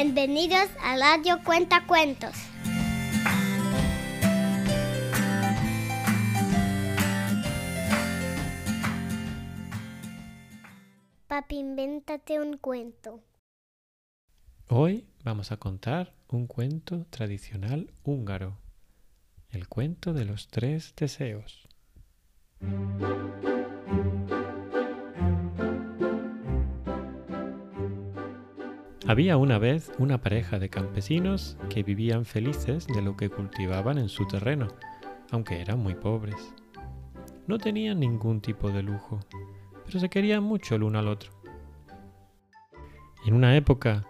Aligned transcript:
Bienvenidos 0.00 0.68
a 0.80 0.96
Radio 0.96 1.42
Cuenta 1.42 1.84
Cuentos. 1.84 2.30
Papi, 11.26 11.56
invéntate 11.56 12.38
un 12.38 12.58
cuento. 12.58 13.24
Hoy 14.68 15.08
vamos 15.24 15.50
a 15.50 15.56
contar 15.56 16.14
un 16.28 16.46
cuento 16.46 17.04
tradicional 17.10 17.92
húngaro, 18.04 18.56
el 19.50 19.66
cuento 19.66 20.12
de 20.12 20.26
los 20.26 20.46
tres 20.46 20.94
deseos. 20.94 21.66
Había 29.06 29.36
una 29.36 29.58
vez 29.58 29.92
una 29.98 30.20
pareja 30.20 30.58
de 30.58 30.70
campesinos 30.70 31.56
que 31.70 31.84
vivían 31.84 32.24
felices 32.24 32.86
de 32.88 33.00
lo 33.00 33.16
que 33.16 33.30
cultivaban 33.30 33.96
en 33.96 34.08
su 34.08 34.26
terreno, 34.26 34.68
aunque 35.30 35.60
eran 35.60 35.78
muy 35.78 35.94
pobres. 35.94 36.52
No 37.46 37.58
tenían 37.58 38.00
ningún 38.00 38.40
tipo 38.40 38.70
de 38.70 38.82
lujo, 38.82 39.20
pero 39.86 40.00
se 40.00 40.08
querían 40.08 40.42
mucho 40.42 40.74
el 40.74 40.82
uno 40.82 40.98
al 40.98 41.08
otro. 41.08 41.30
En 43.24 43.34
una 43.34 43.56
época 43.56 44.04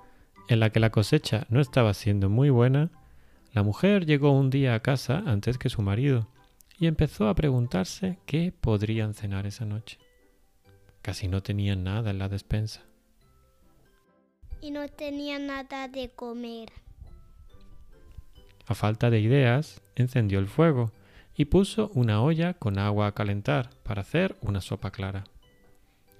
en 0.49 0.59
la 0.59 0.71
que 0.71 0.81
la 0.81 0.91
cosecha 0.91 1.47
no 1.51 1.61
estaba 1.61 1.93
siendo 1.93 2.31
muy 2.31 2.49
buena, 2.49 2.91
la 3.53 3.63
mujer 3.63 4.07
llegó 4.07 4.33
un 4.33 4.49
día 4.49 4.75
a 4.75 4.81
casa 4.81 5.23
antes 5.27 5.59
que 5.59 5.69
su 5.69 5.83
marido 5.83 6.29
y 6.79 6.87
empezó 6.87 7.29
a 7.29 7.35
preguntarse 7.35 8.19
qué 8.25 8.53
podrían 8.59 9.13
cenar 9.13 9.47
esa 9.47 9.67
noche. 9.67 9.99
Casi 11.03 11.29
no 11.29 11.43
tenían 11.43 11.85
nada 11.85 12.11
en 12.11 12.19
la 12.19 12.29
despensa 12.29 12.88
y 14.61 14.71
no 14.71 14.89
tenía 14.89 15.39
nada 15.39 15.89
de 15.89 16.11
comer. 16.11 16.71
A 18.67 18.75
falta 18.75 19.11
de 19.11 19.21
ideas, 19.21 19.81
encendió 19.97 20.39
el 20.39 20.47
fuego 20.47 20.93
y 21.35 21.47
puso 21.47 21.91
una 21.95 22.23
olla 22.23 22.55
con 22.55 22.79
agua 22.79 23.07
a 23.07 23.13
calentar 23.13 23.71
para 23.83 24.03
hacer 24.03 24.37
una 24.43 24.61
sopa 24.61 24.91
clara. 24.91 25.25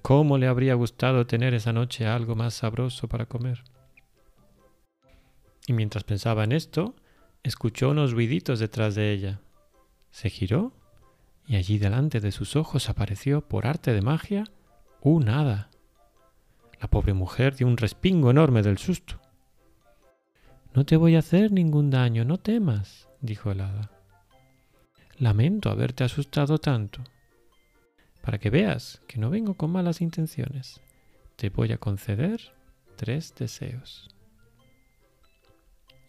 ¿Cómo 0.01 0.37
le 0.37 0.47
habría 0.47 0.73
gustado 0.73 1.27
tener 1.27 1.53
esa 1.53 1.73
noche 1.73 2.07
algo 2.07 2.35
más 2.35 2.53
sabroso 2.53 3.07
para 3.07 3.25
comer? 3.25 3.63
Y 5.67 5.73
mientras 5.73 6.03
pensaba 6.03 6.43
en 6.45 6.53
esto, 6.53 6.95
escuchó 7.43 7.89
unos 7.89 8.13
ruiditos 8.13 8.59
detrás 8.59 8.95
de 8.95 9.11
ella. 9.11 9.39
Se 10.09 10.29
giró 10.29 10.71
y 11.45 11.57
allí 11.57 11.77
delante 11.77 12.19
de 12.19 12.31
sus 12.31 12.55
ojos 12.55 12.89
apareció, 12.89 13.41
por 13.41 13.67
arte 13.67 13.93
de 13.93 14.01
magia, 14.01 14.45
un 15.01 15.29
hada. 15.29 15.69
La 16.81 16.87
pobre 16.87 17.13
mujer 17.13 17.55
dio 17.55 17.67
un 17.67 17.77
respingo 17.77 18.31
enorme 18.31 18.61
del 18.61 18.77
susto. 18.77 19.19
No 20.73 20.85
te 20.85 20.95
voy 20.95 21.15
a 21.15 21.19
hacer 21.19 21.51
ningún 21.51 21.89
daño, 21.89 22.23
no 22.23 22.37
temas, 22.37 23.09
dijo 23.21 23.51
el 23.51 23.61
hada. 23.61 23.91
Lamento 25.17 25.69
haberte 25.69 26.03
asustado 26.03 26.57
tanto. 26.57 27.01
Para 28.21 28.37
que 28.37 28.49
veas 28.49 29.01
que 29.07 29.17
no 29.17 29.29
vengo 29.29 29.55
con 29.55 29.71
malas 29.71 30.01
intenciones, 30.01 30.79
te 31.35 31.49
voy 31.49 31.71
a 31.71 31.77
conceder 31.77 32.53
tres 32.95 33.33
deseos. 33.35 34.09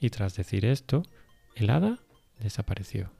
Y 0.00 0.10
tras 0.10 0.36
decir 0.36 0.64
esto, 0.64 1.02
el 1.56 1.70
hada 1.70 1.98
desapareció. 2.38 3.10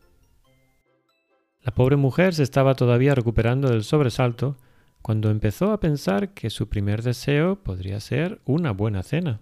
La 1.63 1.75
pobre 1.75 1.97
mujer 1.97 2.35
se 2.35 2.43
estaba 2.43 2.75
todavía 2.75 3.15
recuperando 3.15 3.69
del 3.71 3.85
sobresalto 3.85 4.57
cuando 5.03 5.31
empezó 5.31 5.73
a 5.73 5.81
pensar 5.81 6.35
que 6.35 6.51
su 6.51 6.69
primer 6.69 7.03
deseo 7.03 7.63
podría 7.63 8.01
ser 8.01 8.41
una 8.45 8.73
buena 8.73 9.03
cena. 9.03 9.41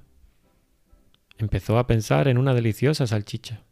Empezó 1.37 1.79
a 1.79 1.87
pensar 1.87 2.29
en 2.29 2.39
una 2.39 2.55
deliciosa 2.55 3.07
salchicha. 3.07 3.63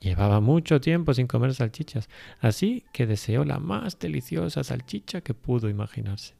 Llevaba 0.00 0.40
mucho 0.40 0.80
tiempo 0.80 1.14
sin 1.14 1.26
comer 1.26 1.54
salchichas, 1.54 2.08
así 2.40 2.84
que 2.92 3.06
deseó 3.06 3.44
la 3.44 3.58
más 3.58 3.98
deliciosa 3.98 4.62
salchicha 4.62 5.22
que 5.22 5.34
pudo 5.34 5.68
imaginarse. 5.68 6.34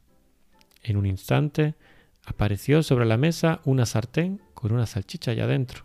En 0.83 0.97
un 0.97 1.07
instante 1.07 1.75
apareció 2.27 2.83
sobre 2.83 3.07
la 3.07 3.17
mesa 3.17 3.61
una 3.65 3.87
sartén 3.87 4.43
con 4.53 4.73
una 4.73 4.87
salchicha 4.87 5.31
allá 5.31 5.47
dentro. 5.47 5.85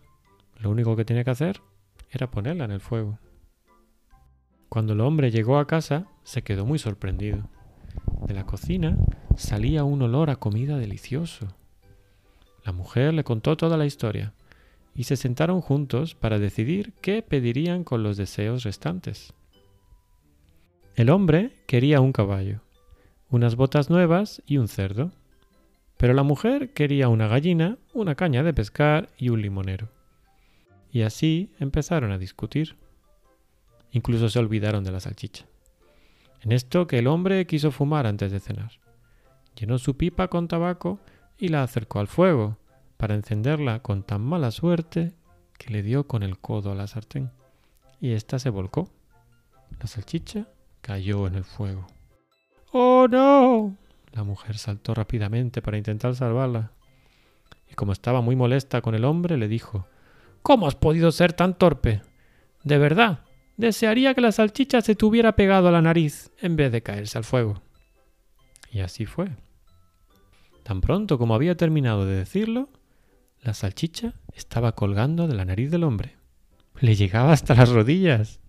Lo 0.57 0.69
único 0.69 0.95
que 0.95 1.05
tenía 1.05 1.23
que 1.23 1.31
hacer 1.31 1.61
era 2.11 2.29
ponerla 2.29 2.65
en 2.65 2.71
el 2.71 2.81
fuego. 2.81 3.19
Cuando 4.67 4.93
el 4.93 5.01
hombre 5.01 5.31
llegó 5.31 5.57
a 5.57 5.67
casa, 5.67 6.07
se 6.23 6.41
quedó 6.41 6.65
muy 6.65 6.79
sorprendido. 6.79 7.49
De 8.29 8.35
la 8.35 8.45
cocina 8.45 8.95
salía 9.37 9.83
un 9.83 10.03
olor 10.03 10.29
a 10.29 10.35
comida 10.35 10.77
delicioso. 10.77 11.47
La 12.63 12.71
mujer 12.71 13.11
le 13.11 13.23
contó 13.23 13.57
toda 13.57 13.75
la 13.75 13.87
historia 13.87 14.33
y 14.93 15.05
se 15.05 15.15
sentaron 15.15 15.61
juntos 15.61 16.13
para 16.13 16.37
decidir 16.37 16.93
qué 17.01 17.23
pedirían 17.23 17.83
con 17.83 18.03
los 18.03 18.17
deseos 18.17 18.61
restantes. 18.61 19.33
El 20.95 21.09
hombre 21.09 21.53
quería 21.65 22.01
un 22.01 22.11
caballo, 22.11 22.61
unas 23.31 23.55
botas 23.55 23.89
nuevas 23.89 24.43
y 24.45 24.59
un 24.59 24.67
cerdo, 24.67 25.11
pero 25.97 26.13
la 26.13 26.21
mujer 26.21 26.71
quería 26.71 27.09
una 27.09 27.27
gallina, 27.27 27.79
una 27.95 28.13
caña 28.13 28.43
de 28.43 28.53
pescar 28.53 29.09
y 29.17 29.29
un 29.29 29.41
limonero. 29.41 29.89
Y 30.91 31.01
así 31.01 31.51
empezaron 31.59 32.11
a 32.11 32.19
discutir. 32.19 32.75
Incluso 33.91 34.29
se 34.29 34.37
olvidaron 34.37 34.83
de 34.83 34.91
la 34.91 34.99
salchicha. 34.99 35.47
En 36.41 36.51
esto 36.51 36.87
que 36.87 36.99
el 36.99 37.07
hombre 37.07 37.45
quiso 37.45 37.71
fumar 37.71 38.07
antes 38.07 38.31
de 38.31 38.39
cenar. 38.39 38.71
Llenó 39.55 39.77
su 39.77 39.97
pipa 39.97 40.27
con 40.29 40.47
tabaco 40.47 40.99
y 41.37 41.49
la 41.49 41.63
acercó 41.63 41.99
al 41.99 42.07
fuego, 42.07 42.57
para 42.97 43.15
encenderla 43.15 43.81
con 43.81 44.03
tan 44.03 44.21
mala 44.21 44.51
suerte 44.51 45.13
que 45.57 45.71
le 45.71 45.83
dio 45.83 46.07
con 46.07 46.23
el 46.23 46.37
codo 46.39 46.71
a 46.71 46.75
la 46.75 46.87
sartén, 46.87 47.31
y 47.99 48.11
ésta 48.11 48.39
se 48.39 48.49
volcó. 48.49 48.89
La 49.79 49.87
salchicha 49.87 50.47
cayó 50.81 51.27
en 51.27 51.35
el 51.35 51.43
fuego. 51.43 51.87
¡Oh, 52.71 53.07
no! 53.09 53.75
La 54.11 54.23
mujer 54.23 54.57
saltó 54.57 54.93
rápidamente 54.93 55.61
para 55.61 55.77
intentar 55.77 56.15
salvarla. 56.15 56.71
Y 57.69 57.75
como 57.75 57.91
estaba 57.91 58.21
muy 58.21 58.35
molesta 58.35 58.81
con 58.81 58.95
el 58.95 59.05
hombre, 59.05 59.37
le 59.37 59.47
dijo 59.47 59.85
¿Cómo 60.41 60.67
has 60.67 60.75
podido 60.75 61.11
ser 61.11 61.33
tan 61.33 61.53
torpe? 61.53 62.01
De 62.63 62.77
verdad, 62.77 63.19
Desearía 63.59 64.13
que 64.13 64.21
la 64.21 64.31
salchicha 64.31 64.79
se 64.79 64.95
tuviera 64.95 65.35
pegado 65.35 65.67
a 65.67 65.71
la 65.71 65.81
nariz 65.81 66.31
en 66.39 66.55
vez 66.55 66.71
de 66.71 66.81
caerse 66.81 67.17
al 67.17 67.25
fuego. 67.25 67.61
Y 68.71 68.79
así 68.79 69.05
fue. 69.05 69.31
Tan 70.63 70.79
pronto 70.79 71.17
como 71.17 71.35
había 71.35 71.57
terminado 71.57 72.05
de 72.05 72.15
decirlo, 72.15 72.69
la 73.41 73.53
salchicha 73.53 74.13
estaba 74.33 74.75
colgando 74.75 75.27
de 75.27 75.35
la 75.35 75.43
nariz 75.43 75.71
del 75.71 75.83
hombre. 75.83 76.15
Le 76.79 76.95
llegaba 76.95 77.33
hasta 77.33 77.53
las 77.53 77.67
rodillas. 77.67 78.39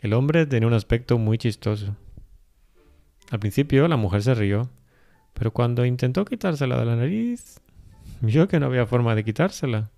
El 0.00 0.12
hombre 0.12 0.44
tenía 0.44 0.66
un 0.66 0.74
aspecto 0.74 1.18
muy 1.18 1.38
chistoso. 1.38 1.94
Al 3.30 3.38
principio 3.38 3.86
la 3.86 3.96
mujer 3.96 4.24
se 4.24 4.34
rió, 4.34 4.68
pero 5.34 5.52
cuando 5.52 5.86
intentó 5.86 6.24
quitársela 6.24 6.76
de 6.80 6.84
la 6.84 6.96
nariz, 6.96 7.60
vio 8.22 8.48
que 8.48 8.58
no 8.58 8.66
había 8.66 8.86
forma 8.86 9.14
de 9.14 9.22
quitársela. 9.22 9.92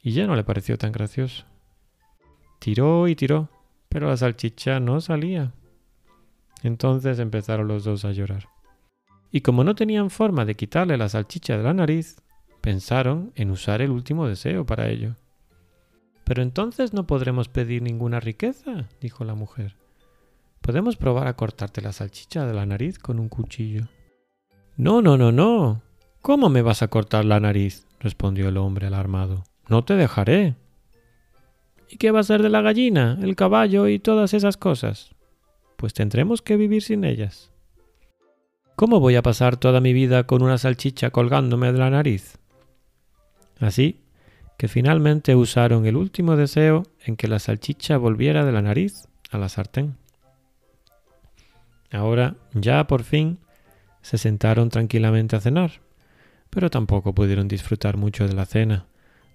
Y 0.00 0.12
ya 0.12 0.28
no 0.28 0.36
le 0.36 0.44
pareció 0.44 0.78
tan 0.78 0.92
gracioso. 0.92 1.44
Tiró 2.62 3.08
y 3.08 3.16
tiró, 3.16 3.48
pero 3.88 4.06
la 4.06 4.16
salchicha 4.16 4.78
no 4.78 5.00
salía. 5.00 5.52
Entonces 6.62 7.18
empezaron 7.18 7.66
los 7.66 7.82
dos 7.82 8.04
a 8.04 8.12
llorar. 8.12 8.46
Y 9.32 9.40
como 9.40 9.64
no 9.64 9.74
tenían 9.74 10.10
forma 10.10 10.44
de 10.44 10.54
quitarle 10.54 10.96
la 10.96 11.08
salchicha 11.08 11.56
de 11.56 11.64
la 11.64 11.74
nariz, 11.74 12.22
pensaron 12.60 13.32
en 13.34 13.50
usar 13.50 13.82
el 13.82 13.90
último 13.90 14.28
deseo 14.28 14.64
para 14.64 14.88
ello. 14.90 15.16
Pero 16.22 16.40
entonces 16.40 16.92
no 16.92 17.04
podremos 17.04 17.48
pedir 17.48 17.82
ninguna 17.82 18.20
riqueza, 18.20 18.88
dijo 19.00 19.24
la 19.24 19.34
mujer. 19.34 19.74
Podemos 20.60 20.96
probar 20.96 21.26
a 21.26 21.34
cortarte 21.34 21.82
la 21.82 21.92
salchicha 21.92 22.46
de 22.46 22.54
la 22.54 22.64
nariz 22.64 23.00
con 23.00 23.18
un 23.18 23.28
cuchillo. 23.28 23.88
No, 24.76 25.02
no, 25.02 25.18
no, 25.18 25.32
no. 25.32 25.82
¿Cómo 26.20 26.48
me 26.48 26.62
vas 26.62 26.84
a 26.84 26.88
cortar 26.88 27.24
la 27.24 27.40
nariz? 27.40 27.88
respondió 27.98 28.48
el 28.48 28.56
hombre 28.56 28.86
alarmado. 28.86 29.42
No 29.66 29.84
te 29.84 29.94
dejaré. 29.94 30.54
¿Y 31.92 31.98
qué 31.98 32.10
va 32.10 32.20
a 32.20 32.24
ser 32.24 32.42
de 32.42 32.48
la 32.48 32.62
gallina, 32.62 33.18
el 33.20 33.36
caballo 33.36 33.86
y 33.86 33.98
todas 33.98 34.32
esas 34.32 34.56
cosas? 34.56 35.10
Pues 35.76 35.92
tendremos 35.92 36.40
que 36.40 36.56
vivir 36.56 36.82
sin 36.82 37.04
ellas. 37.04 37.52
¿Cómo 38.76 38.98
voy 38.98 39.16
a 39.16 39.22
pasar 39.22 39.58
toda 39.58 39.82
mi 39.82 39.92
vida 39.92 40.26
con 40.26 40.42
una 40.42 40.56
salchicha 40.56 41.10
colgándome 41.10 41.70
de 41.70 41.78
la 41.78 41.90
nariz? 41.90 42.38
Así 43.60 44.00
que 44.56 44.68
finalmente 44.68 45.36
usaron 45.36 45.84
el 45.84 45.96
último 45.96 46.34
deseo 46.34 46.84
en 47.04 47.16
que 47.16 47.28
la 47.28 47.38
salchicha 47.38 47.98
volviera 47.98 48.46
de 48.46 48.52
la 48.52 48.62
nariz 48.62 49.06
a 49.30 49.36
la 49.36 49.50
sartén. 49.50 49.98
Ahora 51.90 52.36
ya 52.54 52.86
por 52.86 53.02
fin 53.02 53.38
se 54.00 54.16
sentaron 54.16 54.70
tranquilamente 54.70 55.36
a 55.36 55.40
cenar, 55.40 55.82
pero 56.48 56.70
tampoco 56.70 57.14
pudieron 57.14 57.48
disfrutar 57.48 57.98
mucho 57.98 58.26
de 58.26 58.32
la 58.32 58.46
cena, 58.46 58.86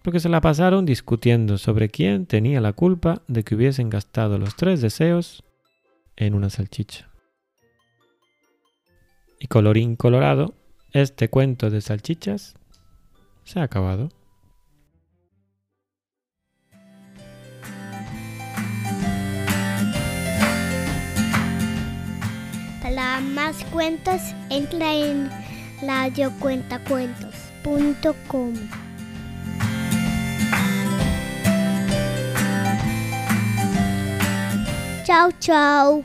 porque 0.07 0.21
se 0.21 0.30
la 0.30 0.39
pasaron 0.39 0.86
discutiendo 0.86 1.57
sobre 1.57 1.89
quién 1.89 2.27
tenía 2.27 2.62
la 2.62 2.71
culpa 2.71 3.24
de 3.27 3.44
que 3.44 3.56
hubiesen 3.56 3.89
gastado 3.89 4.38
los 4.38 4.56
tres 4.56 4.80
deseos 4.80 5.44
en 6.15 6.33
una 6.33 6.50
salchicha. 6.50 7.09
Y 9.38 9.48
colorín 9.48 9.98
colorado, 9.98 10.54
este 10.94 11.30
cuento 11.30 11.69
de 11.69 11.81
salchichas 11.81 12.56
se 13.44 13.59
ha 13.59 13.63
acabado. 13.63 14.07
Para 22.81 23.19
más 23.19 23.62
cuentos, 23.65 24.21
entra 24.50 24.95
en 24.95 25.30
radiocuentacuentos.com. 25.81 28.53
Tchau, 35.07 35.31
tchau. 35.39 36.04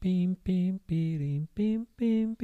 Pim, 0.00 0.34
pim, 0.34 0.80
pirim, 0.84 1.46
pim, 1.54 1.86
pim, 1.96 2.34